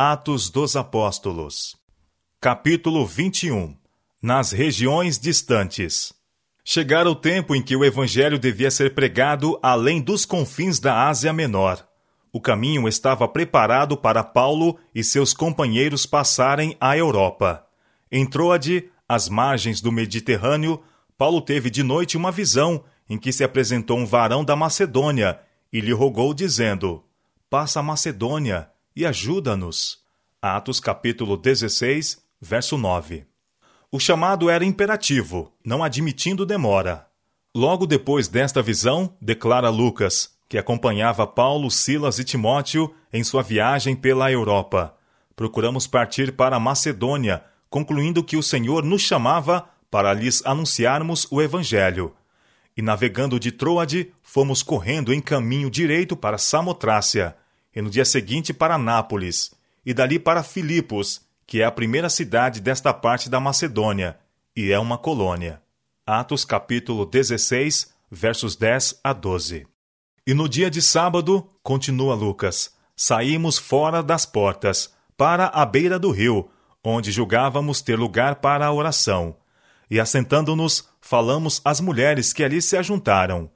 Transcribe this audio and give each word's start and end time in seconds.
Atos 0.00 0.48
dos 0.48 0.76
Apóstolos. 0.76 1.74
Capítulo 2.40 3.04
21 3.04 3.76
Nas 4.22 4.52
regiões 4.52 5.18
distantes. 5.18 6.14
Chegara 6.64 7.10
o 7.10 7.16
tempo 7.16 7.52
em 7.52 7.60
que 7.60 7.74
o 7.74 7.84
evangelho 7.84 8.38
devia 8.38 8.70
ser 8.70 8.94
pregado 8.94 9.58
além 9.60 10.00
dos 10.00 10.24
confins 10.24 10.78
da 10.78 11.08
Ásia 11.08 11.32
Menor. 11.32 11.84
O 12.32 12.40
caminho 12.40 12.86
estava 12.86 13.26
preparado 13.26 13.96
para 13.96 14.22
Paulo 14.22 14.78
e 14.94 15.02
seus 15.02 15.34
companheiros 15.34 16.06
passarem 16.06 16.76
à 16.80 16.96
Europa. 16.96 17.66
Em 18.08 18.24
Troade, 18.24 18.88
às 19.08 19.28
margens 19.28 19.80
do 19.80 19.90
Mediterrâneo, 19.90 20.80
Paulo 21.16 21.40
teve 21.40 21.70
de 21.70 21.82
noite 21.82 22.16
uma 22.16 22.30
visão 22.30 22.84
em 23.10 23.18
que 23.18 23.32
se 23.32 23.42
apresentou 23.42 23.98
um 23.98 24.06
varão 24.06 24.44
da 24.44 24.54
Macedônia 24.54 25.40
e 25.72 25.80
lhe 25.80 25.92
rogou, 25.92 26.32
dizendo: 26.32 27.02
Passa 27.50 27.80
a 27.80 27.82
Macedônia 27.82 28.70
e 28.98 29.06
ajuda-nos. 29.06 29.98
Atos 30.42 30.80
capítulo 30.80 31.36
16, 31.36 32.18
verso 32.40 32.76
9. 32.76 33.24
O 33.92 34.00
chamado 34.00 34.50
era 34.50 34.64
imperativo, 34.64 35.52
não 35.64 35.84
admitindo 35.84 36.44
demora. 36.44 37.06
Logo 37.54 37.86
depois 37.86 38.26
desta 38.26 38.60
visão, 38.60 39.14
declara 39.22 39.70
Lucas, 39.70 40.32
que 40.48 40.58
acompanhava 40.58 41.28
Paulo, 41.28 41.70
Silas 41.70 42.18
e 42.18 42.24
Timóteo 42.24 42.92
em 43.12 43.22
sua 43.22 43.40
viagem 43.40 43.94
pela 43.94 44.32
Europa. 44.32 44.96
Procuramos 45.36 45.86
partir 45.86 46.32
para 46.32 46.58
Macedônia, 46.58 47.44
concluindo 47.70 48.24
que 48.24 48.36
o 48.36 48.42
Senhor 48.42 48.82
nos 48.82 49.02
chamava 49.02 49.70
para 49.88 50.12
lhes 50.12 50.44
anunciarmos 50.44 51.24
o 51.30 51.40
Evangelho. 51.40 52.16
E 52.76 52.82
navegando 52.82 53.38
de 53.38 53.52
Troade, 53.52 54.12
fomos 54.24 54.60
correndo 54.60 55.14
em 55.14 55.20
caminho 55.20 55.70
direito 55.70 56.16
para 56.16 56.36
Samotrácia 56.36 57.36
e 57.78 57.80
no 57.80 57.88
dia 57.88 58.04
seguinte 58.04 58.52
para 58.52 58.76
Nápoles, 58.76 59.52
e 59.86 59.94
dali 59.94 60.18
para 60.18 60.42
Filipos, 60.42 61.20
que 61.46 61.62
é 61.62 61.64
a 61.64 61.70
primeira 61.70 62.08
cidade 62.08 62.60
desta 62.60 62.92
parte 62.92 63.30
da 63.30 63.38
Macedônia, 63.38 64.18
e 64.56 64.72
é 64.72 64.78
uma 64.80 64.98
colônia. 64.98 65.62
Atos 66.04 66.44
capítulo 66.44 67.06
16, 67.06 67.94
versos 68.10 68.56
10 68.56 68.98
a 69.04 69.12
12. 69.12 69.64
E 70.26 70.34
no 70.34 70.48
dia 70.48 70.68
de 70.68 70.82
sábado, 70.82 71.48
continua 71.62 72.16
Lucas, 72.16 72.74
saímos 72.96 73.58
fora 73.58 74.02
das 74.02 74.26
portas, 74.26 74.92
para 75.16 75.46
a 75.46 75.64
beira 75.64 76.00
do 76.00 76.10
rio, 76.10 76.50
onde 76.82 77.12
julgávamos 77.12 77.80
ter 77.80 77.96
lugar 77.96 78.40
para 78.40 78.66
a 78.66 78.72
oração. 78.72 79.36
E 79.88 80.00
assentando-nos, 80.00 80.88
falamos 81.00 81.60
às 81.64 81.80
mulheres 81.80 82.32
que 82.32 82.42
ali 82.42 82.60
se 82.60 82.76
ajuntaram. 82.76 83.48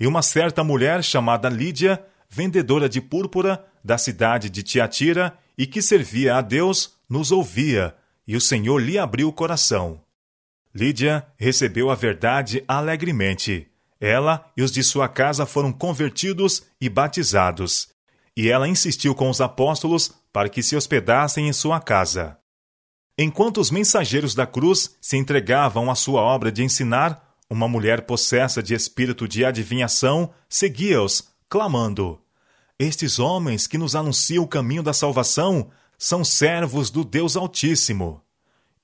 E 0.00 0.06
uma 0.08 0.20
certa 0.20 0.64
mulher 0.64 1.04
chamada 1.04 1.48
Lídia, 1.48 2.04
vendedora 2.28 2.88
de 2.88 3.00
púrpura 3.00 3.67
da 3.88 3.96
cidade 3.96 4.50
de 4.50 4.62
Tiatira 4.62 5.34
e 5.56 5.66
que 5.66 5.80
servia 5.80 6.36
a 6.36 6.42
Deus, 6.42 6.92
nos 7.08 7.32
ouvia, 7.32 7.96
e 8.26 8.36
o 8.36 8.40
Senhor 8.40 8.78
lhe 8.78 8.98
abriu 8.98 9.28
o 9.28 9.32
coração. 9.32 10.02
Lídia 10.74 11.26
recebeu 11.38 11.90
a 11.90 11.94
verdade 11.94 12.62
alegremente. 12.68 13.66
Ela 13.98 14.44
e 14.54 14.62
os 14.62 14.70
de 14.70 14.84
sua 14.84 15.08
casa 15.08 15.46
foram 15.46 15.72
convertidos 15.72 16.64
e 16.78 16.86
batizados. 16.86 17.88
E 18.36 18.50
ela 18.50 18.68
insistiu 18.68 19.14
com 19.14 19.30
os 19.30 19.40
apóstolos 19.40 20.12
para 20.30 20.50
que 20.50 20.62
se 20.62 20.76
hospedassem 20.76 21.48
em 21.48 21.52
sua 21.54 21.80
casa. 21.80 22.36
Enquanto 23.16 23.58
os 23.58 23.70
mensageiros 23.70 24.34
da 24.34 24.46
cruz 24.46 24.98
se 25.00 25.16
entregavam 25.16 25.90
à 25.90 25.94
sua 25.94 26.20
obra 26.20 26.52
de 26.52 26.62
ensinar, 26.62 27.26
uma 27.48 27.66
mulher 27.66 28.02
possessa 28.02 28.62
de 28.62 28.74
espírito 28.74 29.26
de 29.26 29.46
adivinhação 29.46 30.30
seguia-os, 30.46 31.26
clamando: 31.48 32.20
Estes 32.80 33.18
homens 33.18 33.66
que 33.66 33.76
nos 33.76 33.96
anunciam 33.96 34.44
o 34.44 34.48
caminho 34.48 34.84
da 34.84 34.92
salvação 34.92 35.68
são 35.98 36.22
servos 36.24 36.90
do 36.90 37.02
Deus 37.02 37.36
Altíssimo. 37.36 38.22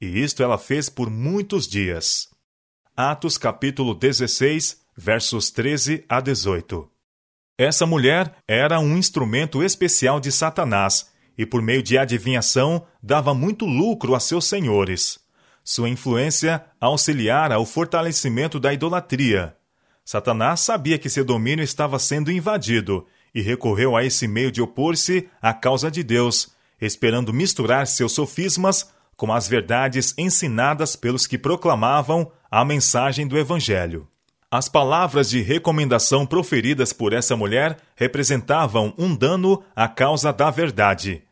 E 0.00 0.20
isto 0.20 0.42
ela 0.42 0.59
fez 0.59 0.89
por 0.89 1.09
muitos 1.09 1.69
dias. 1.69 2.28
Atos 2.97 3.39
capítulo 3.39 3.95
16, 3.95 4.81
versos 4.97 5.53
13 5.53 6.04
a 6.09 6.21
18. 6.21 6.91
Essa 7.56 7.87
mulher 7.87 8.34
era 8.49 8.81
um 8.81 8.97
instrumento 8.97 9.62
especial 9.62 10.19
de 10.19 10.33
Satanás 10.33 11.12
e, 11.38 11.47
por 11.47 11.62
meio 11.62 11.83
de 11.83 11.97
adivinhação, 11.97 12.84
dava 13.00 13.33
muito 13.33 13.65
lucro 13.65 14.16
a 14.16 14.19
seus 14.19 14.47
senhores. 14.47 15.21
Sua 15.62 15.88
influência 15.88 16.65
auxiliara 16.81 17.60
o 17.60 17.65
fortalecimento 17.65 18.59
da 18.59 18.75
idolatria. 18.75 19.56
Satanás 20.04 20.60
sabia 20.60 20.99
que 20.99 21.09
seu 21.09 21.25
domínio 21.25 21.62
estava 21.62 22.00
sendo 22.00 22.33
invadido 22.33 23.06
e 23.34 23.43
recorreu 23.43 23.97
a 23.97 24.05
esse 24.05 24.28
meio 24.28 24.53
de 24.53 24.62
opor-se 24.62 25.28
à 25.43 25.53
causa 25.53 25.91
de 25.91 26.03
Deus, 26.03 26.55
esperando 26.81 27.33
misturar 27.33 27.87
seus 27.87 28.12
sofismas 28.12 28.93
com 29.17 29.33
as 29.33 29.49
verdades 29.49 30.15
ensinadas 30.17 30.97
pelos 30.97 31.27
que 31.27 31.39
proclamavam 31.39 32.31
a 32.50 32.65
mensagem 32.65 33.27
do 33.27 33.39
Evangelho. 33.39 34.09
As 34.50 34.69
palavras 34.69 35.31
de 35.31 35.41
recomendação 35.41 36.25
proferidas 36.25 36.93
por 36.93 37.12
essa 37.12 37.37
mulher 37.37 37.77
representavam 37.97 38.95
um 38.97 39.17
dano 39.17 39.65
à 39.75 39.89
causa 39.89 40.33
da 40.33 40.51
verdade. 40.51 41.22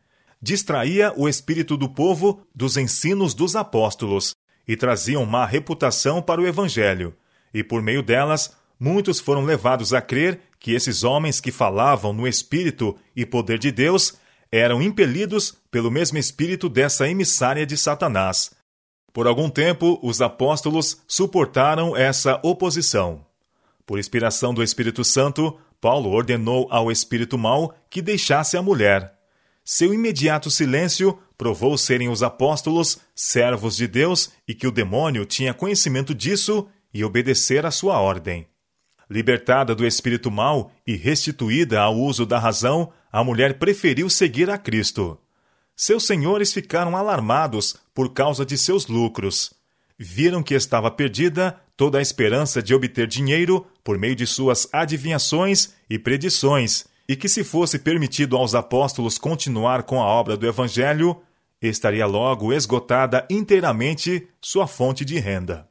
Distraía 0.41 1.13
o 1.15 1.29
espírito 1.29 1.77
do 1.77 1.87
povo 1.87 2.45
dos 2.53 2.75
ensinos 2.75 3.33
dos 3.33 3.55
apóstolos 3.55 4.35
e 4.67 4.75
traziam 4.75 5.25
má 5.25 5.45
reputação 5.45 6.21
para 6.21 6.41
o 6.41 6.45
Evangelho, 6.45 7.15
e 7.53 7.63
por 7.63 7.81
meio 7.81 8.03
delas 8.03 8.57
muitos 8.83 9.21
foram 9.21 9.45
levados 9.45 9.93
a 9.93 10.01
crer 10.01 10.41
que 10.59 10.73
esses 10.73 11.05
homens 11.05 11.39
que 11.39 11.53
falavam 11.53 12.11
no 12.11 12.27
Espírito 12.27 12.97
e 13.15 13.25
poder 13.25 13.57
de 13.57 13.71
Deus 13.71 14.15
eram 14.51 14.81
impelidos 14.81 15.57
pelo 15.71 15.89
mesmo 15.89 16.17
espírito 16.17 16.67
dessa 16.67 17.07
emissária 17.09 17.65
de 17.65 17.77
Satanás. 17.77 18.51
Por 19.13 19.25
algum 19.25 19.49
tempo, 19.49 19.97
os 20.03 20.21
apóstolos 20.21 21.01
suportaram 21.07 21.95
essa 21.95 22.39
oposição. 22.43 23.25
Por 23.85 23.97
inspiração 23.97 24.53
do 24.53 24.61
Espírito 24.61 25.03
Santo, 25.03 25.57
Paulo 25.79 26.11
ordenou 26.11 26.67
ao 26.69 26.91
espírito 26.91 27.37
mau 27.37 27.73
que 27.89 28.01
deixasse 28.01 28.57
a 28.57 28.61
mulher. 28.61 29.13
Seu 29.63 29.93
imediato 29.93 30.51
silêncio 30.51 31.17
provou 31.37 31.77
serem 31.77 32.09
os 32.09 32.21
apóstolos 32.21 32.99
servos 33.15 33.77
de 33.77 33.87
Deus 33.87 34.29
e 34.45 34.53
que 34.53 34.67
o 34.67 34.71
demônio 34.71 35.25
tinha 35.25 35.53
conhecimento 35.53 36.13
disso 36.13 36.67
e 36.93 37.03
obedecer 37.03 37.65
à 37.65 37.71
sua 37.71 37.99
ordem. 37.99 38.45
Libertada 39.09 39.75
do 39.75 39.85
espírito 39.85 40.31
mau 40.31 40.71
e 40.87 40.95
restituída 40.95 41.81
ao 41.81 41.97
uso 41.97 42.25
da 42.25 42.39
razão, 42.39 42.91
a 43.11 43.23
mulher 43.23 43.59
preferiu 43.59 44.09
seguir 44.09 44.49
a 44.49 44.57
Cristo. 44.57 45.19
Seus 45.75 46.05
senhores 46.05 46.53
ficaram 46.53 46.95
alarmados 46.95 47.75
por 47.93 48.13
causa 48.13 48.45
de 48.45 48.57
seus 48.57 48.87
lucros. 48.87 49.53
Viram 49.97 50.41
que 50.41 50.53
estava 50.53 50.89
perdida 50.89 51.59
toda 51.75 51.97
a 51.97 52.01
esperança 52.01 52.61
de 52.61 52.73
obter 52.73 53.07
dinheiro 53.07 53.65
por 53.83 53.97
meio 53.97 54.15
de 54.15 54.25
suas 54.25 54.67
adivinhações 54.71 55.73
e 55.89 55.97
predições, 55.99 56.85
e 57.07 57.15
que, 57.15 57.27
se 57.27 57.43
fosse 57.43 57.77
permitido 57.77 58.37
aos 58.37 58.55
apóstolos 58.55 59.17
continuar 59.17 59.83
com 59.83 60.01
a 60.01 60.05
obra 60.05 60.37
do 60.37 60.47
Evangelho, 60.47 61.21
estaria 61.61 62.05
logo 62.05 62.53
esgotada 62.53 63.25
inteiramente 63.29 64.27
sua 64.41 64.67
fonte 64.67 65.03
de 65.03 65.19
renda. 65.19 65.67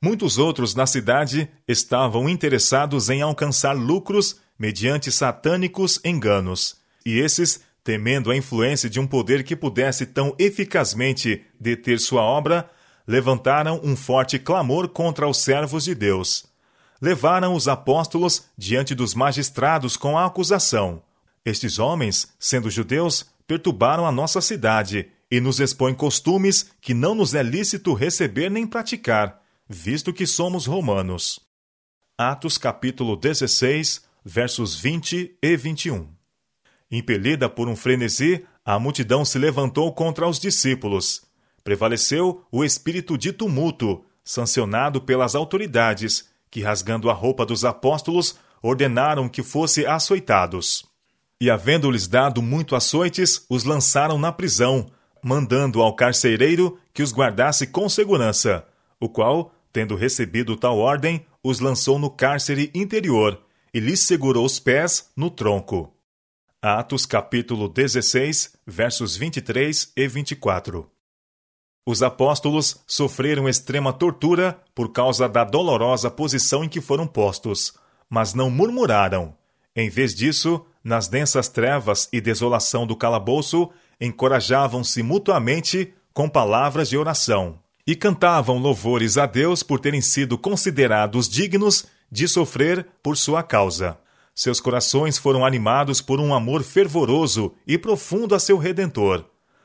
Muitos 0.00 0.36
outros 0.36 0.74
na 0.74 0.86
cidade 0.86 1.48
estavam 1.66 2.28
interessados 2.28 3.08
em 3.08 3.22
alcançar 3.22 3.72
lucros 3.74 4.36
mediante 4.58 5.10
satânicos 5.10 5.98
enganos, 6.04 6.76
e 7.04 7.18
esses, 7.18 7.60
temendo 7.82 8.30
a 8.30 8.36
influência 8.36 8.90
de 8.90 9.00
um 9.00 9.06
poder 9.06 9.42
que 9.42 9.56
pudesse 9.56 10.06
tão 10.06 10.34
eficazmente 10.38 11.44
deter 11.58 11.98
sua 11.98 12.22
obra, 12.22 12.68
levantaram 13.06 13.80
um 13.82 13.96
forte 13.96 14.38
clamor 14.38 14.88
contra 14.88 15.26
os 15.28 15.38
servos 15.38 15.84
de 15.84 15.94
Deus. 15.94 16.44
Levaram 17.00 17.54
os 17.54 17.68
apóstolos 17.68 18.44
diante 18.56 18.94
dos 18.94 19.14
magistrados 19.14 19.96
com 19.96 20.18
a 20.18 20.26
acusação: 20.26 21.02
Estes 21.44 21.78
homens, 21.78 22.34
sendo 22.38 22.70
judeus, 22.70 23.26
perturbaram 23.46 24.06
a 24.06 24.12
nossa 24.12 24.40
cidade 24.40 25.08
e 25.30 25.40
nos 25.40 25.58
expõem 25.58 25.94
costumes 25.94 26.70
que 26.80 26.92
não 26.92 27.14
nos 27.14 27.34
é 27.34 27.42
lícito 27.42 27.94
receber 27.94 28.50
nem 28.50 28.66
praticar 28.66 29.45
visto 29.68 30.12
que 30.12 30.26
somos 30.26 30.66
romanos. 30.66 31.40
Atos 32.16 32.56
capítulo 32.56 33.16
16, 33.16 34.02
versos 34.24 34.76
20 34.76 35.36
e 35.42 35.56
21. 35.56 36.08
Impelida 36.90 37.48
por 37.48 37.68
um 37.68 37.74
frenesi, 37.74 38.44
a 38.64 38.78
multidão 38.78 39.24
se 39.24 39.38
levantou 39.38 39.92
contra 39.92 40.26
os 40.26 40.38
discípulos. 40.38 41.22
Prevaleceu 41.64 42.44
o 42.50 42.64
espírito 42.64 43.18
de 43.18 43.32
tumulto, 43.32 44.04
sancionado 44.24 45.00
pelas 45.00 45.34
autoridades, 45.34 46.28
que, 46.50 46.62
rasgando 46.62 47.10
a 47.10 47.12
roupa 47.12 47.44
dos 47.44 47.64
apóstolos, 47.64 48.36
ordenaram 48.62 49.28
que 49.28 49.42
fossem 49.42 49.84
açoitados. 49.84 50.84
E, 51.40 51.50
havendo-lhes 51.50 52.06
dado 52.06 52.40
muito 52.40 52.76
açoites, 52.76 53.44
os 53.50 53.64
lançaram 53.64 54.16
na 54.16 54.32
prisão, 54.32 54.86
mandando 55.22 55.82
ao 55.82 55.94
carcereiro 55.94 56.78
que 56.94 57.02
os 57.02 57.12
guardasse 57.12 57.66
com 57.66 57.88
segurança, 57.88 58.66
o 58.98 59.08
qual, 59.08 59.52
Tendo 59.76 59.94
recebido 59.94 60.56
tal 60.56 60.78
ordem, 60.78 61.26
os 61.44 61.60
lançou 61.60 61.98
no 61.98 62.08
cárcere 62.08 62.70
interior 62.74 63.42
e 63.74 63.78
lhes 63.78 64.00
segurou 64.00 64.46
os 64.46 64.58
pés 64.58 65.10
no 65.14 65.28
tronco. 65.28 65.94
Atos 66.62 67.04
capítulo 67.04 67.68
16, 67.68 68.56
versos 68.66 69.18
23 69.18 69.92
e 69.94 70.08
24. 70.08 70.90
Os 71.86 72.02
apóstolos 72.02 72.82
sofreram 72.86 73.46
extrema 73.46 73.92
tortura 73.92 74.58
por 74.74 74.92
causa 74.92 75.28
da 75.28 75.44
dolorosa 75.44 76.10
posição 76.10 76.64
em 76.64 76.70
que 76.70 76.80
foram 76.80 77.06
postos, 77.06 77.74
mas 78.08 78.32
não 78.32 78.48
murmuraram. 78.48 79.36
Em 79.76 79.90
vez 79.90 80.14
disso, 80.14 80.64
nas 80.82 81.06
densas 81.06 81.50
trevas 81.50 82.08
e 82.10 82.18
desolação 82.18 82.86
do 82.86 82.96
calabouço, 82.96 83.68
encorajavam-se 84.00 85.02
mutuamente 85.02 85.92
com 86.14 86.30
palavras 86.30 86.88
de 86.88 86.96
oração 86.96 87.60
e 87.86 87.94
cantavam 87.94 88.58
louvores 88.58 89.16
a 89.16 89.26
Deus 89.26 89.62
por 89.62 89.78
terem 89.78 90.00
sido 90.00 90.36
considerados 90.36 91.28
dignos 91.28 91.86
de 92.10 92.26
sofrer 92.26 92.86
por 93.02 93.16
sua 93.16 93.42
causa. 93.42 93.98
Seus 94.34 94.60
corações 94.60 95.16
foram 95.16 95.46
animados 95.46 96.00
por 96.00 96.20
um 96.20 96.34
amor 96.34 96.62
fervoroso 96.62 97.54
e 97.66 97.78
profundo 97.78 98.34
a 98.34 98.38
seu 98.38 98.58
Redentor. 98.58 99.24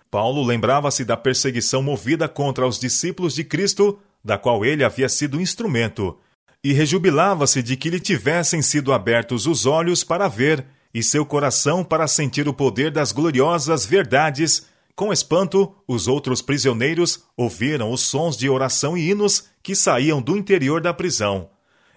Paulo 0.09 0.43
lembrava-se 0.43 1.03
da 1.03 1.17
perseguição 1.17 1.81
movida 1.81 2.27
contra 2.27 2.67
os 2.67 2.77
discípulos 2.77 3.33
de 3.33 3.43
Cristo, 3.43 3.99
da 4.23 4.37
qual 4.37 4.63
ele 4.63 4.83
havia 4.83 5.09
sido 5.09 5.41
instrumento, 5.41 6.17
e 6.63 6.73
rejubilava-se 6.73 7.63
de 7.63 7.75
que 7.75 7.89
lhe 7.89 7.99
tivessem 7.99 8.61
sido 8.61 8.93
abertos 8.93 9.47
os 9.47 9.65
olhos 9.65 10.03
para 10.03 10.27
ver 10.27 10.65
e 10.93 11.01
seu 11.01 11.25
coração 11.25 11.83
para 11.83 12.07
sentir 12.07 12.47
o 12.47 12.53
poder 12.53 12.91
das 12.91 13.11
gloriosas 13.11 13.85
verdades. 13.85 14.67
Com 15.01 15.11
espanto, 15.11 15.75
os 15.87 16.07
outros 16.07 16.43
prisioneiros 16.43 17.23
ouviram 17.35 17.91
os 17.91 18.01
sons 18.01 18.37
de 18.37 18.47
oração 18.47 18.95
e 18.95 19.09
hinos 19.09 19.45
que 19.63 19.75
saíam 19.75 20.21
do 20.21 20.37
interior 20.37 20.79
da 20.79 20.93
prisão. 20.93 21.49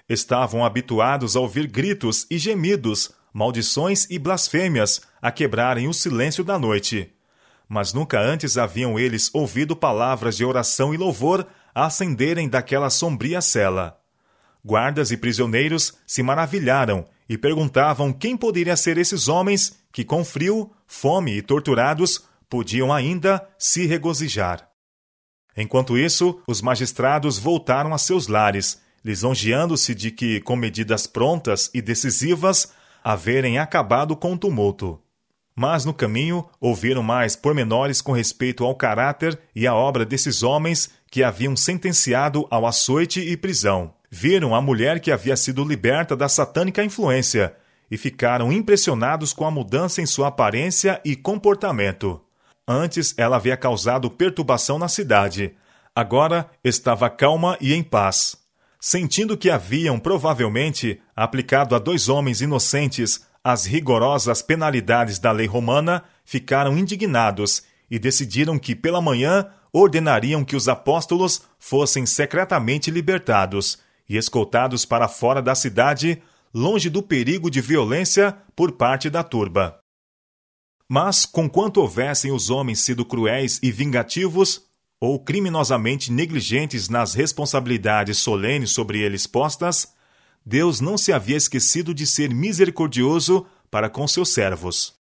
Estavam 0.09 0.65
habituados 0.65 1.37
a 1.37 1.41
ouvir 1.41 1.67
gritos 1.67 2.27
e 2.31 2.39
gemidos, 2.39 3.11
maldições 3.31 4.07
e 4.09 4.19
blasfêmias 4.19 5.03
a 5.21 5.31
quebrarem 5.31 5.87
o 5.87 5.93
silêncio 5.93 6.43
da 6.43 6.59
noite. 6.59 7.13
Mas 7.69 7.93
nunca 7.93 8.19
antes 8.19 8.57
haviam 8.57 8.99
eles 8.99 9.29
ouvido 9.35 9.77
palavras 9.77 10.35
de 10.35 10.43
oração 10.47 10.95
e 10.95 10.97
louvor 10.97 11.47
ascenderem 11.75 12.49
daquela 12.49 12.89
sombria 12.89 13.43
cela. 13.43 13.99
Guardas 14.65 15.11
e 15.11 15.19
prisioneiros 15.19 15.93
se 16.07 16.23
maravilharam 16.23 17.05
e 17.29 17.37
perguntavam 17.37 18.15
quem 18.15 18.35
poderia 18.35 18.79
ser 18.79 18.97
esses 18.97 19.29
homens 19.29 19.79
que, 19.93 20.05
com 20.05 20.25
frio, 20.25 20.71
fome 20.87 21.37
e 21.37 21.43
torturados, 21.43 22.23
podiam 22.55 22.93
ainda 22.93 23.45
se 23.59 23.85
regozijar. 23.85 24.69
Enquanto 25.57 25.99
isso, 25.99 26.41
os 26.47 26.63
magistrados 26.63 27.37
voltaram 27.37 27.93
a 27.93 27.99
seus 27.99 28.29
lares 28.29 28.81
lisonjeando-se 29.05 29.93
de 29.93 30.13
que, 30.13 30.41
com 30.41 30.55
medidas 30.55 31.05
prontas 31.05 31.69
e 31.75 31.83
decisivas, 31.83 32.73
haverem 33.03 33.59
acabado 33.59 34.15
com 34.15 34.35
o 34.35 34.39
tumulto. 34.39 35.01
Mas 35.53 35.85
no 35.85 35.93
caminho 35.93 36.49
ouviram 36.61 37.03
mais 37.03 37.35
pormenores 37.35 38.01
com 38.01 38.13
respeito 38.13 38.65
ao 38.65 38.77
caráter 38.77 39.37
e 39.53 39.67
à 39.67 39.75
obra 39.75 40.07
desses 40.07 40.45
homens 40.45 40.91
que 41.11 41.25
haviam 41.25 41.57
sentenciado 41.57 42.47
ao 42.53 42.67
açoite 42.67 43.21
e 43.21 43.37
prisão. 43.37 43.93
Viram 44.09 44.55
a 44.55 44.63
mulher 44.63 45.01
que 45.01 45.11
havia 45.11 45.37
sido 45.37 45.65
liberta 45.65 46.15
da 46.15 46.29
satânica 46.29 46.85
influência 46.85 47.53
e 47.91 47.99
ficaram 47.99 48.53
impressionados 48.53 49.33
com 49.33 49.45
a 49.45 49.51
mudança 49.51 50.01
em 50.01 50.07
sua 50.07 50.29
aparência 50.29 51.01
e 51.05 51.17
comportamento. 51.17 52.21
Antes 52.67 53.15
ela 53.17 53.37
havia 53.37 53.57
causado 53.57 54.11
perturbação 54.11 54.79
na 54.79 54.89
cidade. 54.89 55.55
Agora 55.95 56.51
estava 56.63 57.11
calma 57.11 57.57
e 57.61 57.73
em 57.75 57.83
paz 57.83 58.43
sentindo 58.85 59.35
que 59.35 59.49
haviam 59.49 59.99
provavelmente 59.99 61.01
aplicado 61.17 61.75
a 61.75 61.79
dois 61.79 62.11
homens 62.11 62.43
inocentes 62.43 63.27
as 63.43 63.65
rigorosas 63.65 64.43
penalidades 64.43 65.19
da 65.19 65.33
lei 65.33 65.47
romana, 65.47 66.05
ficaram 66.23 66.77
indignados 66.77 67.63
e 67.91 67.99
decidiram 67.99 68.59
que 68.59 68.75
pela 68.75 69.01
manhã 69.01 69.47
ordenariam 69.73 70.45
que 70.45 70.55
os 70.55 70.69
apóstolos 70.69 71.41
fossem 71.59 72.05
secretamente 72.05 72.91
libertados 72.91 73.79
e 74.07 74.19
escoltados 74.19 74.85
para 74.85 75.09
fora 75.09 75.41
da 75.41 75.55
cidade, 75.55 76.23
longe 76.53 76.91
do 76.91 77.03
perigo 77.03 77.51
de 77.51 77.63
violência 77.63 78.37
por 78.55 78.73
parte 78.73 79.09
da 79.09 79.23
turba. 79.23 79.84
Mas, 80.89 81.25
conquanto 81.25 81.79
houvessem 81.79 82.31
os 82.31 82.51
homens 82.51 82.81
sido 82.81 83.05
cruéis 83.05 83.59
e 83.63 83.73
vingativos, 83.73 84.63
ou 85.01 85.19
criminosamente 85.19 86.11
negligentes 86.13 86.89
nas 86.89 87.15
responsabilidades 87.15 88.19
solenes 88.19 88.71
sobre 88.71 89.01
eles 89.01 89.27
postas, 89.27 89.93
Deus 90.45 90.81
não 90.81 90.97
se 90.97 91.13
havia 91.13 91.37
esquecido 91.37 91.95
de 91.95 92.07
ser 92.07 92.33
misericordioso 92.33 93.47
para 93.71 93.89
com 93.89 94.07
seus 94.07 94.33
servos. 94.33 94.95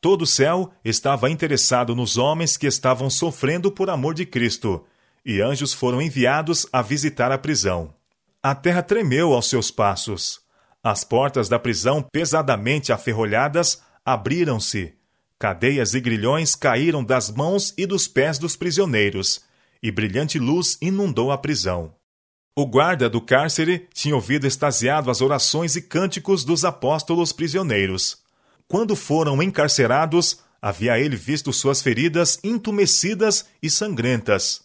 Todo 0.00 0.22
o 0.22 0.26
céu 0.26 0.72
estava 0.82 1.30
interessado 1.30 1.94
nos 1.94 2.16
homens 2.16 2.56
que 2.56 2.66
estavam 2.66 3.10
sofrendo 3.10 3.70
por 3.70 3.90
amor 3.90 4.14
de 4.14 4.24
Cristo, 4.24 4.84
e 5.24 5.42
anjos 5.42 5.74
foram 5.74 6.00
enviados 6.00 6.66
a 6.72 6.80
visitar 6.80 7.30
a 7.30 7.36
prisão. 7.36 7.94
A 8.42 8.54
terra 8.54 8.82
tremeu 8.82 9.34
aos 9.34 9.50
seus 9.50 9.70
passos. 9.70 10.40
As 10.82 11.04
portas 11.04 11.46
da 11.48 11.58
prisão, 11.58 12.02
pesadamente 12.02 12.90
aferrolhadas, 12.90 13.82
abriram-se 14.02 14.94
Cadeias 15.40 15.94
e 15.94 16.00
grilhões 16.02 16.54
caíram 16.54 17.02
das 17.02 17.30
mãos 17.30 17.72
e 17.78 17.86
dos 17.86 18.06
pés 18.06 18.38
dos 18.38 18.56
prisioneiros, 18.56 19.40
e 19.82 19.90
brilhante 19.90 20.38
luz 20.38 20.76
inundou 20.82 21.32
a 21.32 21.38
prisão. 21.38 21.94
O 22.54 22.66
guarda 22.66 23.08
do 23.08 23.22
cárcere 23.22 23.88
tinha 23.94 24.14
ouvido 24.14 24.46
extasiado 24.46 25.10
as 25.10 25.22
orações 25.22 25.76
e 25.76 25.80
cânticos 25.80 26.44
dos 26.44 26.62
apóstolos 26.62 27.32
prisioneiros. 27.32 28.18
Quando 28.68 28.94
foram 28.94 29.42
encarcerados, 29.42 30.40
havia 30.60 31.00
ele 31.00 31.16
visto 31.16 31.54
suas 31.54 31.80
feridas 31.80 32.38
entumecidas 32.44 33.46
e 33.62 33.70
sangrentas. 33.70 34.60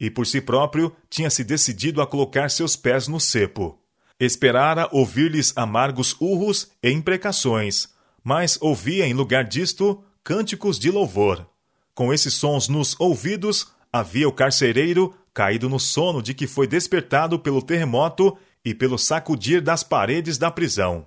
E 0.00 0.10
por 0.10 0.26
si 0.26 0.40
próprio 0.40 0.92
tinha 1.08 1.30
se 1.30 1.44
decidido 1.44 2.02
a 2.02 2.08
colocar 2.08 2.50
seus 2.50 2.74
pés 2.74 3.06
no 3.06 3.20
cepo. 3.20 3.78
Esperara 4.18 4.88
ouvir-lhes 4.90 5.52
amargos 5.54 6.16
urros 6.20 6.72
e 6.82 6.90
imprecações, 6.90 7.91
mas 8.22 8.58
ouvia 8.60 9.06
em 9.06 9.14
lugar 9.14 9.44
disto 9.44 10.02
cânticos 10.22 10.78
de 10.78 10.90
louvor. 10.90 11.46
Com 11.94 12.12
esses 12.12 12.34
sons 12.34 12.68
nos 12.68 12.98
ouvidos, 12.98 13.72
havia 13.92 14.28
o 14.28 14.32
carcereiro 14.32 15.14
caído 15.34 15.68
no 15.68 15.80
sono 15.80 16.22
de 16.22 16.34
que 16.34 16.46
foi 16.46 16.66
despertado 16.66 17.38
pelo 17.38 17.62
terremoto 17.62 18.36
e 18.64 18.74
pelo 18.74 18.98
sacudir 18.98 19.60
das 19.60 19.82
paredes 19.82 20.38
da 20.38 20.50
prisão. 20.50 21.06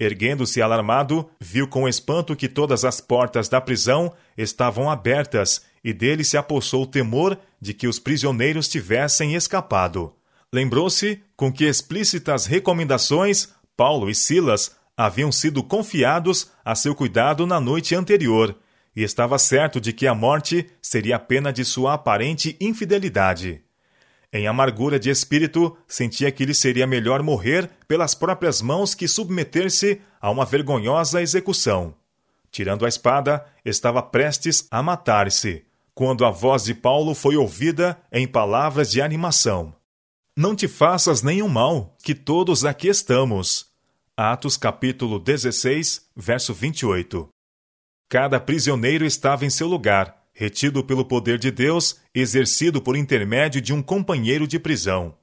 Erguendo-se 0.00 0.62
alarmado, 0.62 1.28
viu 1.40 1.66
com 1.66 1.88
espanto 1.88 2.36
que 2.36 2.48
todas 2.48 2.84
as 2.84 3.00
portas 3.00 3.48
da 3.48 3.60
prisão 3.60 4.12
estavam 4.36 4.88
abertas 4.88 5.64
e 5.82 5.92
dele 5.92 6.22
se 6.22 6.36
apossou 6.36 6.84
o 6.84 6.86
temor 6.86 7.36
de 7.60 7.74
que 7.74 7.88
os 7.88 7.98
prisioneiros 7.98 8.68
tivessem 8.68 9.34
escapado. 9.34 10.14
Lembrou-se 10.52 11.20
com 11.36 11.52
que 11.52 11.64
explícitas 11.64 12.46
recomendações 12.46 13.48
Paulo 13.76 14.08
e 14.08 14.14
Silas 14.14 14.76
haviam 14.98 15.30
sido 15.30 15.62
confiados 15.62 16.50
a 16.64 16.74
seu 16.74 16.92
cuidado 16.92 17.46
na 17.46 17.60
noite 17.60 17.94
anterior, 17.94 18.56
e 18.96 19.04
estava 19.04 19.38
certo 19.38 19.80
de 19.80 19.92
que 19.92 20.08
a 20.08 20.14
morte 20.14 20.66
seria 20.82 21.14
a 21.14 21.20
pena 21.20 21.52
de 21.52 21.64
sua 21.64 21.94
aparente 21.94 22.56
infidelidade. 22.60 23.62
Em 24.32 24.48
amargura 24.48 24.98
de 24.98 25.08
espírito, 25.08 25.78
sentia 25.86 26.32
que 26.32 26.44
lhe 26.44 26.52
seria 26.52 26.84
melhor 26.84 27.22
morrer 27.22 27.70
pelas 27.86 28.12
próprias 28.12 28.60
mãos 28.60 28.92
que 28.92 29.06
submeter-se 29.06 30.00
a 30.20 30.32
uma 30.32 30.44
vergonhosa 30.44 31.22
execução. 31.22 31.94
Tirando 32.50 32.84
a 32.84 32.88
espada, 32.88 33.46
estava 33.64 34.02
prestes 34.02 34.66
a 34.68 34.82
matar-se, 34.82 35.64
quando 35.94 36.24
a 36.24 36.30
voz 36.30 36.64
de 36.64 36.74
Paulo 36.74 37.14
foi 37.14 37.36
ouvida 37.36 37.96
em 38.10 38.26
palavras 38.26 38.90
de 38.90 39.00
animação. 39.00 39.72
Não 40.36 40.56
te 40.56 40.66
faças 40.66 41.22
nenhum 41.22 41.48
mal, 41.48 41.96
que 42.02 42.16
todos 42.16 42.64
aqui 42.64 42.88
estamos. 42.88 43.67
Atos 44.20 44.56
capítulo 44.56 45.20
16, 45.20 46.08
verso 46.16 46.52
28. 46.52 47.28
Cada 48.08 48.40
prisioneiro 48.40 49.04
estava 49.04 49.46
em 49.46 49.48
seu 49.48 49.68
lugar, 49.68 50.24
retido 50.32 50.82
pelo 50.82 51.04
poder 51.04 51.38
de 51.38 51.52
Deus, 51.52 52.00
exercido 52.12 52.82
por 52.82 52.96
intermédio 52.96 53.60
de 53.60 53.72
um 53.72 53.80
companheiro 53.80 54.44
de 54.44 54.58
prisão. 54.58 55.14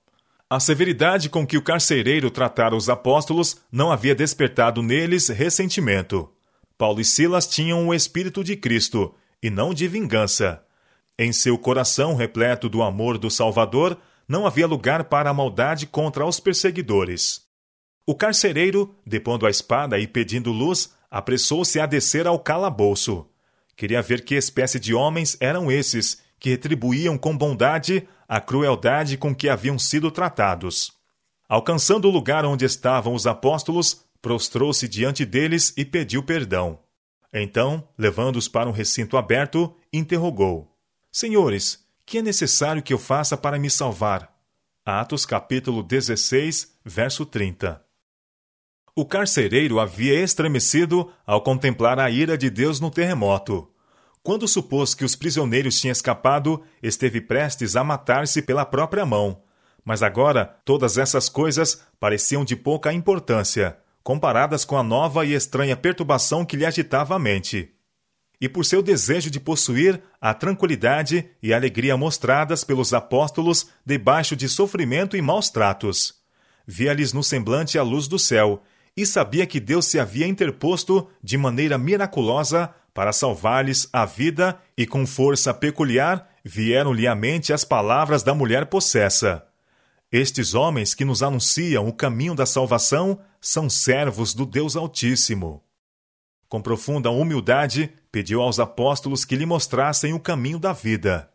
A 0.49 0.61
severidade 0.61 1.27
com 1.27 1.45
que 1.45 1.57
o 1.57 1.61
carcereiro 1.61 2.31
tratara 2.31 2.73
os 2.73 2.87
apóstolos 2.87 3.57
não 3.69 3.91
havia 3.91 4.15
despertado 4.15 4.81
neles 4.81 5.27
ressentimento. 5.27 6.31
Paulo 6.77 7.01
e 7.01 7.03
Silas 7.03 7.45
tinham 7.45 7.89
o 7.89 7.93
espírito 7.93 8.45
de 8.45 8.55
Cristo, 8.55 9.13
e 9.43 9.49
não 9.49 9.73
de 9.73 9.89
vingança. 9.89 10.63
Em 11.19 11.33
seu 11.33 11.57
coração 11.57 12.15
repleto 12.15 12.69
do 12.69 12.81
amor 12.81 13.17
do 13.17 13.29
Salvador, 13.29 13.97
não 14.25 14.47
havia 14.47 14.65
lugar 14.65 15.03
para 15.03 15.29
a 15.29 15.33
maldade 15.33 15.85
contra 15.85 16.25
os 16.25 16.39
perseguidores. 16.39 17.44
O 18.07 18.13
carcereiro, 18.13 18.95
depondo 19.03 19.47
a 19.47 19.49
espada 19.49 19.97
e 19.97 20.05
pedindo 20.05 20.51
luz, 20.51 20.93
apressou-se 21.09 21.79
a 21.79 21.87
descer 21.87 22.27
ao 22.27 22.37
calabouço. 22.37 23.27
Queria 23.75 24.01
ver 24.01 24.23
que 24.23 24.35
espécie 24.35 24.79
de 24.79 24.93
homens 24.93 25.35
eram 25.39 25.71
esses 25.71 26.21
que 26.39 26.51
retribuíam 26.51 27.17
com 27.17 27.35
bondade 27.35 28.07
a 28.27 28.39
crueldade 28.39 29.17
com 29.17 29.33
que 29.33 29.49
haviam 29.49 29.79
sido 29.79 30.11
tratados. 30.11 30.91
Alcançando 31.49 32.07
o 32.07 32.11
lugar 32.11 32.45
onde 32.45 32.63
estavam 32.65 33.13
os 33.13 33.25
apóstolos, 33.25 34.05
prostrou-se 34.21 34.87
diante 34.87 35.25
deles 35.25 35.73
e 35.75 35.83
pediu 35.83 36.21
perdão. 36.23 36.79
Então, 37.33 37.87
levando-os 37.97 38.47
para 38.47 38.69
um 38.69 38.71
recinto 38.71 39.17
aberto, 39.17 39.75
interrogou: 39.91 40.75
Senhores, 41.11 41.85
que 42.05 42.19
é 42.19 42.21
necessário 42.21 42.83
que 42.83 42.93
eu 42.93 42.99
faça 42.99 43.35
para 43.35 43.59
me 43.59 43.69
salvar? 43.69 44.33
Atos 44.85 45.25
capítulo 45.25 45.81
16, 45.81 46.79
verso 46.83 47.25
30. 47.25 47.84
O 48.97 49.05
carcereiro 49.05 49.77
havia 49.77 50.23
estremecido 50.23 51.11
ao 51.25 51.41
contemplar 51.41 51.99
a 51.99 52.09
ira 52.09 52.37
de 52.37 52.49
Deus 52.49 52.79
no 52.79 52.89
terremoto. 52.89 53.69
Quando 54.23 54.47
supôs 54.47 54.95
que 54.95 55.03
os 55.03 55.17
prisioneiros 55.17 55.79
tinham 55.79 55.91
escapado, 55.91 56.63
esteve 56.81 57.19
prestes 57.19 57.75
a 57.75 57.83
matar-se 57.83 58.41
pela 58.41 58.65
própria 58.65 59.05
mão. 59.05 59.41
Mas 59.83 60.01
agora 60.01 60.45
todas 60.63 60.97
essas 60.97 61.27
coisas 61.27 61.83
pareciam 61.99 62.45
de 62.45 62.55
pouca 62.55 62.93
importância, 62.93 63.77
comparadas 64.01 64.63
com 64.63 64.77
a 64.77 64.83
nova 64.83 65.25
e 65.25 65.33
estranha 65.33 65.75
perturbação 65.75 66.45
que 66.45 66.55
lhe 66.55 66.65
agitava 66.65 67.15
a 67.15 67.19
mente 67.19 67.75
e 68.39 68.49
por 68.49 68.65
seu 68.65 68.81
desejo 68.81 69.29
de 69.29 69.39
possuir 69.39 70.01
a 70.19 70.33
tranquilidade 70.33 71.29
e 71.41 71.53
alegria 71.53 71.95
mostradas 71.95 72.63
pelos 72.63 72.93
apóstolos 72.93 73.67
debaixo 73.85 74.35
de 74.35 74.49
sofrimento 74.49 75.15
e 75.15 75.21
maus 75.21 75.49
tratos. 75.49 76.15
Via-lhes 76.67 77.13
no 77.13 77.23
semblante 77.23 77.77
a 77.77 77.83
luz 77.83 78.07
do 78.07 78.19
céu 78.19 78.61
e 78.97 79.05
sabia 79.05 79.45
que 79.45 79.59
Deus 79.59 79.85
se 79.85 79.99
havia 79.99 80.27
interposto 80.27 81.09
de 81.21 81.37
maneira 81.37 81.77
miraculosa 81.77 82.73
para 82.93 83.11
salvar-lhes 83.11 83.89
a 83.91 84.05
vida 84.05 84.57
e 84.77 84.87
com 84.87 85.05
força 85.05 85.53
peculiar 85.53 86.29
vieram-lhe 86.43 87.05
à 87.07 87.13
mente 87.13 87.51
as 87.51 87.65
palavras 87.65 88.23
da 88.23 88.33
mulher 88.33 88.67
possessa. 88.67 89.45
Estes 90.11 90.53
homens 90.53 90.93
que 90.93 91.03
nos 91.03 91.21
anunciam 91.21 91.87
o 91.87 91.93
caminho 91.93 92.33
da 92.33 92.45
salvação 92.45 93.19
são 93.41 93.69
servos 93.69 94.33
do 94.33 94.45
Deus 94.45 94.77
Altíssimo. 94.77 95.61
Com 96.47 96.61
profunda 96.61 97.09
humildade, 97.09 97.91
pediu 98.11 98.41
aos 98.41 98.59
apóstolos 98.59 99.25
que 99.25 99.35
lhe 99.35 99.45
mostrassem 99.45 100.13
o 100.13 100.19
caminho 100.19 100.57
da 100.57 100.71
vida. 100.71 101.29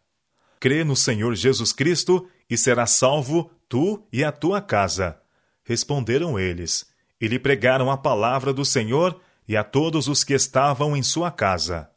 Crê 0.58 0.82
no 0.82 0.96
Senhor 0.96 1.34
Jesus 1.34 1.72
Cristo 1.72 2.26
e 2.48 2.56
serás 2.56 2.92
salvo, 2.92 3.50
tu 3.68 4.02
e 4.10 4.24
a 4.24 4.32
tua 4.32 4.62
casa. 4.62 5.20
Responderam 5.62 6.38
eles, 6.38 6.86
e 7.20 7.28
lhe 7.28 7.38
pregaram 7.38 7.90
a 7.90 7.96
palavra 7.96 8.52
do 8.52 8.64
Senhor 8.64 9.20
e 9.46 9.56
a 9.56 9.64
todos 9.64 10.08
os 10.08 10.24
que 10.24 10.32
estavam 10.32 10.96
em 10.96 11.02
sua 11.02 11.30
casa. 11.30 11.90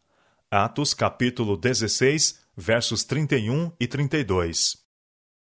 Atos 0.51 0.93
capítulo 0.93 1.55
16, 1.55 2.39
versos 2.55 3.03
31 3.03 3.71
e 3.79 3.87
32. 3.87 4.77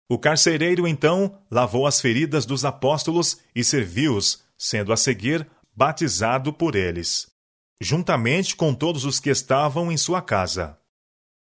O 0.10 0.20
carcereiro 0.20 0.88
então 0.88 1.40
lavou 1.50 1.88
as 1.88 2.00
feridas 2.00 2.46
dos 2.46 2.64
apóstolos 2.64 3.40
e 3.56 3.64
serviu-os, 3.64 4.44
sendo 4.58 4.94
a 4.94 4.98
seguir 4.98 5.48
batizado 5.76 6.54
por 6.54 6.76
eles 6.76 7.34
juntamente 7.84 8.56
com 8.56 8.74
todos 8.74 9.06
os 9.06 9.20
que 9.20 9.30
estavam 9.30 9.92
em 9.92 9.98
sua 9.98 10.22
casa. 10.22 10.78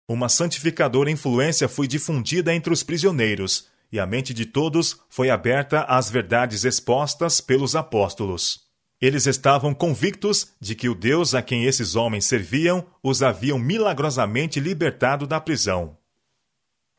Uma 0.09 0.29
santificadora 0.29 1.11
influência 1.11 1.69
foi 1.69 1.89
difundida 1.89 2.55
entre 2.55 2.73
os 2.73 2.83
prisioneiros, 2.83 3.69
e 3.91 4.01
a 4.01 4.07
mente 4.07 4.35
de 4.35 4.47
todos 4.47 5.01
foi 5.09 5.31
aberta 5.31 5.83
às 5.83 6.11
verdades 6.11 6.65
expostas 6.65 7.41
pelos 7.41 7.77
apóstolos. 7.77 8.67
Eles 9.01 9.27
estavam 9.27 9.75
convictos 9.75 10.53
de 10.61 10.75
que 10.75 10.89
o 10.89 10.95
Deus 10.95 11.35
a 11.35 11.43
quem 11.43 11.65
esses 11.65 11.95
homens 11.97 12.25
serviam 12.25 12.87
os 13.03 13.23
haviam 13.23 13.59
milagrosamente 13.59 14.59
libertado 14.59 15.27
da 15.27 15.41
prisão. 15.41 15.97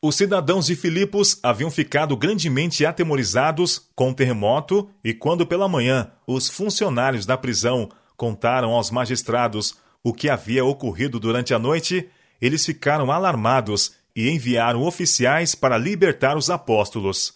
Os 0.00 0.14
cidadãos 0.14 0.66
de 0.66 0.76
Filipos 0.76 1.40
haviam 1.42 1.72
ficado 1.72 2.16
grandemente 2.16 2.86
atemorizados 2.86 3.90
com 3.96 4.10
o 4.10 4.14
terremoto 4.14 4.88
e 5.02 5.12
quando 5.12 5.44
pela 5.44 5.68
manhã 5.68 6.12
os 6.24 6.48
funcionários 6.48 7.26
da 7.26 7.36
prisão 7.36 7.88
contaram 8.16 8.70
aos 8.70 8.92
magistrados 8.92 9.74
o 10.04 10.12
que 10.12 10.30
havia 10.30 10.64
ocorrido 10.64 11.18
durante 11.18 11.52
a 11.52 11.58
noite, 11.58 12.08
eles 12.40 12.64
ficaram 12.64 13.10
alarmados 13.10 13.94
e 14.18 14.28
enviaram 14.30 14.82
oficiais 14.82 15.54
para 15.54 15.78
libertar 15.78 16.36
os 16.36 16.50
apóstolos. 16.50 17.32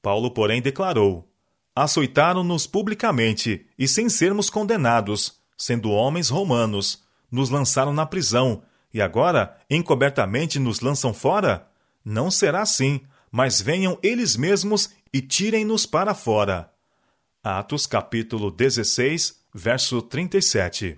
Paulo, 0.00 0.30
porém, 0.30 0.62
declarou: 0.62 1.30
Açoitaram-nos 1.76 2.66
publicamente 2.66 3.66
e 3.78 3.86
sem 3.86 4.08
sermos 4.08 4.48
condenados, 4.48 5.38
sendo 5.54 5.90
homens 5.90 6.30
romanos, 6.30 7.04
nos 7.30 7.50
lançaram 7.50 7.92
na 7.92 8.06
prisão 8.06 8.62
e 8.92 9.02
agora 9.02 9.58
encobertamente 9.68 10.58
nos 10.58 10.80
lançam 10.80 11.12
fora? 11.12 11.68
Não 12.02 12.30
será 12.30 12.62
assim, 12.62 13.02
mas 13.30 13.60
venham 13.60 13.98
eles 14.02 14.34
mesmos 14.34 14.88
e 15.12 15.20
tirem-nos 15.20 15.84
para 15.84 16.14
fora. 16.14 16.72
Atos 17.44 17.86
capítulo 17.86 18.50
16, 18.50 19.42
verso 19.54 20.00
37. 20.00 20.96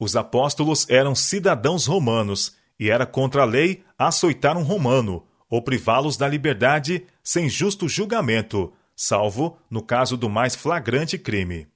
Os 0.00 0.16
apóstolos 0.16 0.84
eram 0.90 1.14
cidadãos 1.14 1.86
romanos 1.86 2.56
e 2.76 2.90
era 2.90 3.06
contra 3.06 3.42
a 3.42 3.46
lei 3.46 3.85
açoitar 3.98 4.56
um 4.56 4.62
romano 4.62 5.26
ou 5.48 5.62
privá-los 5.62 6.16
da 6.16 6.26
liberdade 6.28 7.06
sem 7.22 7.48
justo 7.48 7.88
julgamento, 7.88 8.72
salvo 8.94 9.58
no 9.70 9.82
caso 9.82 10.16
do 10.16 10.28
mais 10.28 10.54
flagrante 10.54 11.18
crime. 11.18 11.68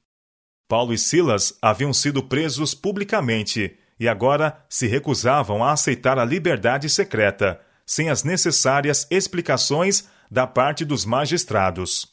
Paulo 0.68 0.92
e 0.92 0.98
Silas 0.98 1.56
haviam 1.60 1.92
sido 1.92 2.22
presos 2.22 2.74
publicamente 2.74 3.76
e 3.98 4.08
agora 4.08 4.64
se 4.68 4.86
recusavam 4.86 5.62
a 5.62 5.72
aceitar 5.72 6.18
a 6.18 6.24
liberdade 6.24 6.88
secreta, 6.88 7.60
sem 7.84 8.08
as 8.08 8.24
necessárias 8.24 9.06
explicações 9.10 10.08
da 10.30 10.46
parte 10.46 10.84
dos 10.84 11.04
magistrados. 11.04 12.06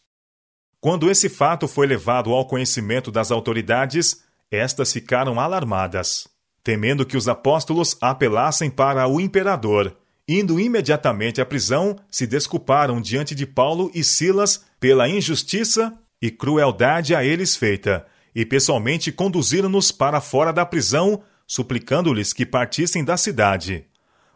Quando 0.81 1.09
esse 1.09 1.29
fato 1.29 1.67
foi 1.67 1.87
levado 1.87 2.31
ao 2.33 2.47
conhecimento 2.47 3.11
das 3.11 3.31
autoridades, 3.31 4.23
estas 4.51 4.91
ficaram 4.91 5.39
alarmadas, 5.39 6.27
temendo 6.67 7.05
que 7.05 7.15
os 7.15 7.29
apóstolos 7.29 7.95
apelassem 8.01 8.69
para 8.69 9.07
o 9.07 9.21
imperador. 9.21 9.95
Indo 10.27 10.59
imediatamente 10.59 11.39
à 11.39 11.45
prisão, 11.45 11.95
se 12.11 12.27
desculparam 12.27 12.99
diante 12.99 13.33
de 13.33 13.45
Paulo 13.45 13.89
e 13.95 14.03
Silas 14.03 14.65
pela 14.77 15.07
injustiça 15.07 15.97
e 16.21 16.29
crueldade 16.29 17.15
a 17.15 17.23
eles 17.23 17.55
feita, 17.55 18.05
e 18.35 18.45
pessoalmente 18.45 19.13
conduziram-nos 19.13 19.93
para 19.93 20.19
fora 20.19 20.51
da 20.51 20.65
prisão, 20.65 21.23
suplicando-lhes 21.47 22.33
que 22.33 22.45
partissem 22.45 23.01
da 23.01 23.15
cidade. 23.15 23.85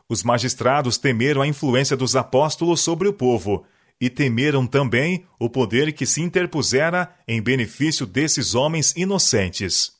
Os 0.07 0.23
magistrados 0.23 0.97
temeram 0.97 1.41
a 1.41 1.47
influência 1.47 1.97
dos 1.97 2.15
apóstolos 2.15 2.79
sobre 2.79 3.09
o 3.09 3.13
povo 3.13 3.65
e 3.99 4.09
temeram 4.09 4.65
também 4.65 5.25
o 5.37 5.49
poder 5.49 5.91
que 5.91 6.05
se 6.05 6.21
interpusera 6.21 7.13
em 7.27 7.41
benefício 7.41 8.05
desses 8.05 8.55
homens 8.55 8.93
inocentes. 8.95 9.99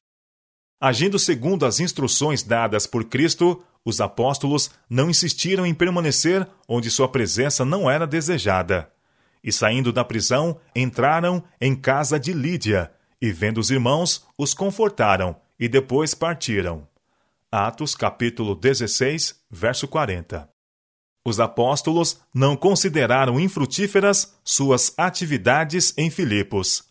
Agindo 0.83 1.19
segundo 1.19 1.63
as 1.63 1.79
instruções 1.79 2.41
dadas 2.41 2.87
por 2.87 3.03
Cristo, 3.03 3.63
os 3.85 4.01
apóstolos 4.01 4.71
não 4.89 5.11
insistiram 5.11 5.63
em 5.63 5.75
permanecer 5.75 6.47
onde 6.67 6.89
sua 6.89 7.07
presença 7.07 7.63
não 7.63 7.87
era 7.89 8.07
desejada. 8.07 8.91
E 9.43 9.51
saindo 9.51 9.93
da 9.93 10.03
prisão, 10.03 10.59
entraram 10.75 11.43
em 11.61 11.75
casa 11.75 12.19
de 12.19 12.33
Lídia, 12.33 12.91
e 13.21 13.31
vendo 13.31 13.59
os 13.59 13.69
irmãos, 13.69 14.25
os 14.35 14.55
confortaram, 14.55 15.35
e 15.59 15.69
depois 15.69 16.15
partiram. 16.15 16.87
Atos 17.51 17.93
capítulo 17.93 18.55
16, 18.55 19.35
verso 19.51 19.87
40. 19.87 20.49
Os 21.23 21.39
apóstolos 21.39 22.19
não 22.33 22.55
consideraram 22.55 23.39
infrutíferas 23.39 24.35
suas 24.43 24.95
atividades 24.97 25.93
em 25.95 26.09
Filipos. 26.09 26.83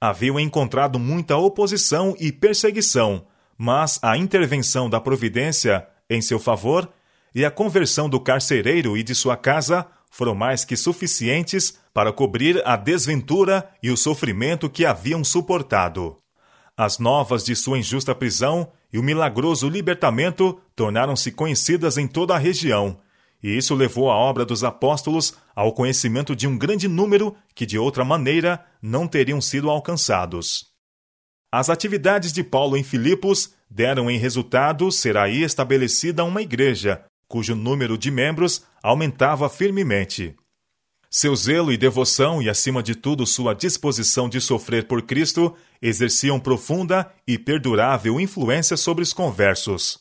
Haviam 0.00 0.40
encontrado 0.40 0.98
muita 0.98 1.36
oposição 1.36 2.16
e 2.18 2.32
perseguição, 2.32 3.26
mas 3.56 3.98
a 4.02 4.16
intervenção 4.16 4.88
da 4.88 5.00
providência 5.00 5.86
em 6.08 6.20
seu 6.20 6.38
favor 6.38 6.88
e 7.34 7.44
a 7.44 7.50
conversão 7.50 8.08
do 8.08 8.20
carcereiro 8.20 8.96
e 8.96 9.02
de 9.02 9.14
sua 9.14 9.36
casa 9.36 9.86
foram 10.10 10.34
mais 10.34 10.64
que 10.64 10.76
suficientes 10.76 11.78
para 11.92 12.12
cobrir 12.12 12.62
a 12.66 12.76
desventura 12.76 13.68
e 13.82 13.90
o 13.90 13.96
sofrimento 13.96 14.70
que 14.70 14.84
haviam 14.84 15.24
suportado. 15.24 16.18
As 16.76 16.98
novas 16.98 17.44
de 17.44 17.54
sua 17.54 17.78
injusta 17.78 18.14
prisão 18.14 18.70
e 18.92 18.98
o 18.98 19.02
milagroso 19.02 19.68
libertamento 19.68 20.60
tornaram-se 20.74 21.32
conhecidas 21.32 21.98
em 21.98 22.06
toda 22.06 22.34
a 22.34 22.38
região 22.38 22.98
e 23.44 23.58
isso 23.58 23.74
levou 23.74 24.10
a 24.10 24.16
obra 24.16 24.42
dos 24.42 24.64
apóstolos 24.64 25.34
ao 25.54 25.74
conhecimento 25.74 26.34
de 26.34 26.46
um 26.46 26.56
grande 26.56 26.88
número 26.88 27.36
que 27.54 27.66
de 27.66 27.78
outra 27.78 28.02
maneira 28.02 28.64
não 28.80 29.06
teriam 29.06 29.38
sido 29.38 29.68
alcançados. 29.68 30.73
As 31.56 31.70
atividades 31.70 32.32
de 32.32 32.42
Paulo 32.42 32.76
em 32.76 32.82
Filipos 32.82 33.54
deram 33.70 34.10
em 34.10 34.18
resultado 34.18 34.90
ser 34.90 35.16
aí 35.16 35.44
estabelecida 35.44 36.24
uma 36.24 36.42
igreja, 36.42 37.04
cujo 37.28 37.54
número 37.54 37.96
de 37.96 38.10
membros 38.10 38.64
aumentava 38.82 39.48
firmemente. 39.48 40.34
Seu 41.08 41.36
zelo 41.36 41.72
e 41.72 41.76
devoção 41.76 42.42
e, 42.42 42.50
acima 42.50 42.82
de 42.82 42.96
tudo, 42.96 43.24
sua 43.24 43.54
disposição 43.54 44.28
de 44.28 44.40
sofrer 44.40 44.88
por 44.88 45.02
Cristo 45.02 45.54
exerciam 45.80 46.40
profunda 46.40 47.08
e 47.24 47.38
perdurável 47.38 48.18
influência 48.18 48.76
sobre 48.76 49.04
os 49.04 49.12
conversos. 49.12 50.00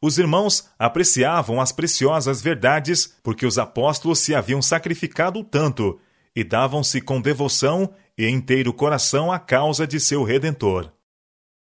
Os 0.00 0.18
irmãos 0.18 0.68
apreciavam 0.78 1.60
as 1.60 1.72
preciosas 1.72 2.40
verdades 2.40 3.12
porque 3.24 3.44
os 3.44 3.58
apóstolos 3.58 4.20
se 4.20 4.36
haviam 4.36 4.62
sacrificado 4.62 5.42
tanto 5.42 5.98
e 6.36 6.44
davam-se 6.44 7.00
com 7.00 7.20
devoção 7.20 7.92
e 8.16 8.28
inteiro 8.28 8.72
coração 8.72 9.30
à 9.30 9.38
causa 9.38 9.86
de 9.86 10.00
seu 10.00 10.24
Redentor. 10.24 10.90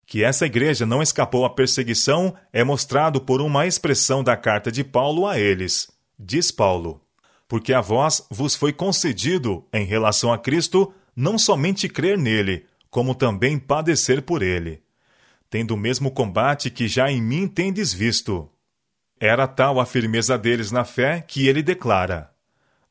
Que 0.06 0.24
essa 0.24 0.46
igreja 0.46 0.86
não 0.86 1.02
escapou 1.02 1.46
à 1.46 1.50
perseguição 1.50 2.36
é 2.52 2.64
mostrado 2.64 3.22
por 3.22 3.42
uma 3.42 3.66
expressão 3.66 4.24
da 4.24 4.36
carta 4.36 4.72
de 4.72 4.84
Paulo 4.84 5.26
a 5.26 5.40
eles. 5.40 5.90
Diz 6.20 6.52
Paulo: 6.52 7.02
Porque 7.48 7.74
a 7.74 7.82
vós 7.82 8.26
vos 8.30 8.56
foi 8.56 8.74
concedido, 8.74 9.66
em 9.74 9.86
relação 9.86 10.34
a 10.34 10.38
Cristo, 10.38 10.94
não 11.16 11.38
somente 11.38 11.88
crer 11.88 12.18
nele, 12.18 12.66
como 12.90 13.16
também 13.16 13.58
padecer 13.58 14.22
por 14.22 14.42
ele. 14.42 14.84
Tendo 15.50 15.74
o 15.74 15.78
mesmo 15.78 16.12
combate 16.12 16.70
que 16.70 16.88
já 16.88 17.10
em 17.10 17.22
mim 17.22 17.48
tendes 17.48 17.94
visto. 17.94 18.50
Era 19.20 19.48
tal 19.48 19.80
a 19.80 19.86
firmeza 19.86 20.38
deles 20.38 20.72
na 20.72 20.84
fé 20.84 21.22
que 21.22 21.48
ele 21.48 21.64
declara: 21.64 22.32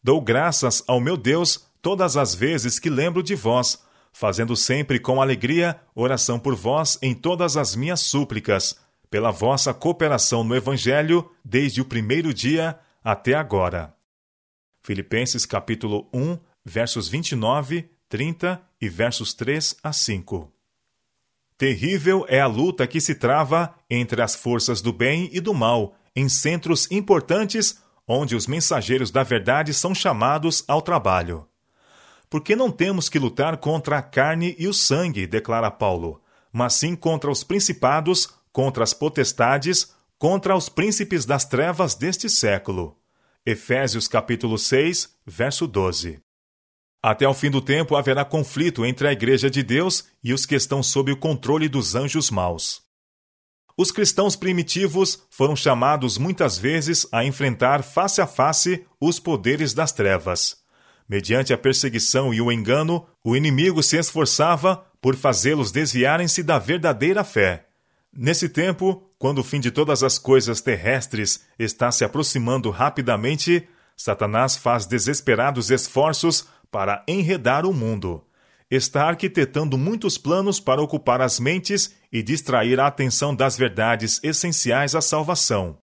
Dou 0.02 0.20
graças 0.20 0.82
ao 0.86 0.98
meu 0.98 1.16
Deus 1.16 1.66
todas 1.82 2.16
as 2.16 2.34
vezes 2.34 2.78
que 2.78 2.88
lembro 2.88 3.22
de 3.22 3.34
vós, 3.34 3.82
fazendo 4.12 4.56
sempre 4.56 5.00
com 5.00 5.20
alegria 5.20 5.80
oração 5.94 6.38
por 6.38 6.54
vós 6.54 6.96
em 7.02 7.12
todas 7.12 7.56
as 7.56 7.74
minhas 7.74 8.00
súplicas, 8.00 8.78
pela 9.10 9.30
vossa 9.32 9.74
cooperação 9.74 10.42
no 10.44 10.56
Evangelho 10.56 11.28
desde 11.44 11.80
o 11.80 11.84
primeiro 11.84 12.32
dia 12.32 12.78
até 13.04 13.34
agora. 13.34 13.94
Filipenses 14.82 15.44
capítulo 15.44 16.08
1, 16.14 16.38
versos 16.64 17.08
29, 17.08 17.90
30 18.08 18.62
e 18.80 18.88
versos 18.88 19.34
3 19.34 19.76
a 19.82 19.92
5. 19.92 20.50
Terrível 21.58 22.24
é 22.28 22.40
a 22.40 22.46
luta 22.46 22.86
que 22.86 23.00
se 23.00 23.14
trava 23.14 23.74
entre 23.90 24.22
as 24.22 24.34
forças 24.34 24.80
do 24.80 24.92
bem 24.92 25.28
e 25.32 25.40
do 25.40 25.52
mal 25.52 25.94
em 26.14 26.28
centros 26.28 26.90
importantes 26.90 27.80
onde 28.06 28.34
os 28.34 28.46
mensageiros 28.46 29.10
da 29.10 29.22
verdade 29.22 29.72
são 29.72 29.94
chamados 29.94 30.64
ao 30.66 30.82
trabalho. 30.82 31.46
Porque 32.32 32.56
não 32.56 32.70
temos 32.70 33.10
que 33.10 33.18
lutar 33.18 33.58
contra 33.58 33.98
a 33.98 34.02
carne 34.02 34.56
e 34.58 34.66
o 34.66 34.72
sangue, 34.72 35.26
declara 35.26 35.70
Paulo, 35.70 36.18
mas 36.50 36.72
sim 36.72 36.96
contra 36.96 37.30
os 37.30 37.44
principados, 37.44 38.26
contra 38.50 38.82
as 38.82 38.94
potestades, 38.94 39.94
contra 40.18 40.56
os 40.56 40.66
príncipes 40.70 41.26
das 41.26 41.44
trevas 41.44 41.94
deste 41.94 42.30
século. 42.30 42.96
Efésios 43.44 44.08
capítulo 44.08 44.56
6, 44.56 45.14
verso 45.26 45.66
12. 45.66 46.22
Até 47.02 47.28
o 47.28 47.34
fim 47.34 47.50
do 47.50 47.60
tempo 47.60 47.96
haverá 47.96 48.24
conflito 48.24 48.86
entre 48.86 49.08
a 49.08 49.12
Igreja 49.12 49.50
de 49.50 49.62
Deus 49.62 50.06
e 50.24 50.32
os 50.32 50.46
que 50.46 50.54
estão 50.54 50.82
sob 50.82 51.12
o 51.12 51.18
controle 51.18 51.68
dos 51.68 51.94
anjos 51.94 52.30
maus. 52.30 52.80
Os 53.76 53.90
cristãos 53.90 54.36
primitivos 54.36 55.22
foram 55.28 55.54
chamados 55.54 56.16
muitas 56.16 56.56
vezes 56.56 57.06
a 57.12 57.26
enfrentar 57.26 57.82
face 57.82 58.22
a 58.22 58.26
face 58.26 58.86
os 58.98 59.20
poderes 59.20 59.74
das 59.74 59.92
trevas. 59.92 60.61
Mediante 61.12 61.52
a 61.52 61.58
perseguição 61.58 62.32
e 62.32 62.40
o 62.40 62.50
engano, 62.50 63.06
o 63.22 63.36
inimigo 63.36 63.82
se 63.82 63.98
esforçava 63.98 64.82
por 64.98 65.14
fazê-los 65.14 65.70
desviarem-se 65.70 66.42
da 66.42 66.58
verdadeira 66.58 67.22
fé. 67.22 67.66
Nesse 68.10 68.48
tempo, 68.48 69.12
quando 69.18 69.40
o 69.40 69.44
fim 69.44 69.60
de 69.60 69.70
todas 69.70 70.02
as 70.02 70.18
coisas 70.18 70.62
terrestres 70.62 71.44
está 71.58 71.92
se 71.92 72.02
aproximando 72.02 72.70
rapidamente, 72.70 73.68
Satanás 73.94 74.56
faz 74.56 74.86
desesperados 74.86 75.70
esforços 75.70 76.46
para 76.70 77.04
enredar 77.06 77.66
o 77.66 77.74
mundo 77.74 78.24
está 78.70 79.06
arquitetando 79.06 79.76
muitos 79.76 80.16
planos 80.16 80.58
para 80.58 80.80
ocupar 80.80 81.20
as 81.20 81.38
mentes 81.38 81.94
e 82.10 82.22
distrair 82.22 82.80
a 82.80 82.86
atenção 82.86 83.34
das 83.34 83.54
verdades 83.54 84.18
essenciais 84.22 84.94
à 84.94 85.02
salvação. 85.02 85.81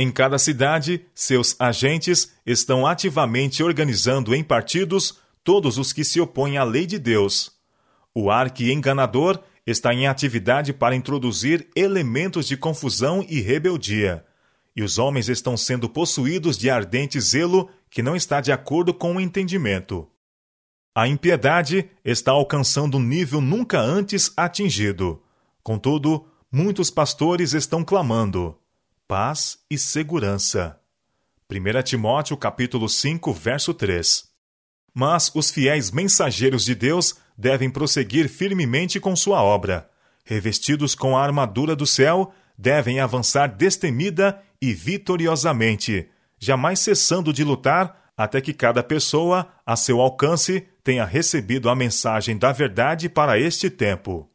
Em 0.00 0.12
cada 0.12 0.38
cidade, 0.38 1.04
seus 1.12 1.60
agentes 1.60 2.32
estão 2.46 2.86
ativamente 2.86 3.64
organizando 3.64 4.32
em 4.32 4.44
partidos 4.44 5.18
todos 5.42 5.76
os 5.76 5.92
que 5.92 6.04
se 6.04 6.20
opõem 6.20 6.56
à 6.56 6.62
lei 6.62 6.86
de 6.86 7.00
Deus. 7.00 7.50
O 8.14 8.30
arque-enganador 8.30 9.42
está 9.66 9.92
em 9.92 10.06
atividade 10.06 10.72
para 10.72 10.94
introduzir 10.94 11.68
elementos 11.74 12.46
de 12.46 12.56
confusão 12.56 13.26
e 13.28 13.40
rebeldia, 13.40 14.24
e 14.76 14.84
os 14.84 14.98
homens 14.98 15.28
estão 15.28 15.56
sendo 15.56 15.88
possuídos 15.88 16.56
de 16.56 16.70
ardente 16.70 17.20
zelo 17.20 17.68
que 17.90 18.00
não 18.00 18.14
está 18.14 18.40
de 18.40 18.52
acordo 18.52 18.94
com 18.94 19.16
o 19.16 19.20
entendimento. 19.20 20.08
A 20.94 21.08
impiedade 21.08 21.90
está 22.04 22.30
alcançando 22.30 22.98
um 22.98 23.02
nível 23.02 23.40
nunca 23.40 23.80
antes 23.80 24.32
atingido. 24.36 25.20
Contudo, 25.60 26.24
muitos 26.52 26.88
pastores 26.88 27.52
estão 27.52 27.82
clamando 27.82 28.56
paz 29.08 29.58
e 29.70 29.78
segurança. 29.78 30.78
1 31.50 31.82
Timóteo 31.82 32.36
capítulo 32.36 32.86
5, 32.90 33.32
verso 33.32 33.72
3. 33.72 34.28
Mas 34.92 35.32
os 35.34 35.50
fiéis 35.50 35.90
mensageiros 35.90 36.62
de 36.62 36.74
Deus 36.74 37.14
devem 37.36 37.70
prosseguir 37.70 38.28
firmemente 38.28 39.00
com 39.00 39.16
sua 39.16 39.42
obra. 39.42 39.88
Revestidos 40.26 40.94
com 40.94 41.16
a 41.16 41.24
armadura 41.24 41.74
do 41.74 41.86
céu, 41.86 42.34
devem 42.56 43.00
avançar 43.00 43.46
destemida 43.46 44.42
e 44.60 44.74
vitoriosamente, 44.74 46.10
jamais 46.38 46.80
cessando 46.80 47.32
de 47.32 47.42
lutar 47.42 48.10
até 48.14 48.42
que 48.42 48.52
cada 48.52 48.82
pessoa, 48.82 49.48
a 49.64 49.74
seu 49.74 50.02
alcance, 50.02 50.68
tenha 50.84 51.06
recebido 51.06 51.70
a 51.70 51.74
mensagem 51.74 52.36
da 52.36 52.52
verdade 52.52 53.08
para 53.08 53.38
este 53.38 53.70
tempo. 53.70 54.30